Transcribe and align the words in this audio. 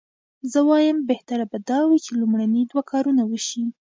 زه 0.51 0.59
وایم 0.69 0.97
بهتره 1.09 1.45
به 1.51 1.57
دا 1.69 1.79
وي 1.87 1.97
چې 2.05 2.11
لومړني 2.19 2.63
دوه 2.71 2.83
کارونه 2.91 3.21
وشي. 3.25 3.63